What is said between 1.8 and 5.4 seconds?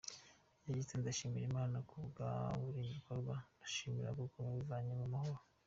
ku bwa buri gikorwa, ndashima kuko tubivuyemo amahoro!”.